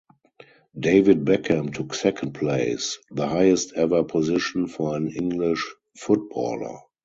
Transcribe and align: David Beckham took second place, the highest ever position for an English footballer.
David 0.79 1.25
Beckham 1.25 1.71
took 1.75 1.93
second 1.93 2.33
place, 2.33 2.97
the 3.11 3.27
highest 3.27 3.73
ever 3.75 4.03
position 4.03 4.65
for 4.65 4.97
an 4.97 5.07
English 5.09 5.63
footballer. 5.95 6.79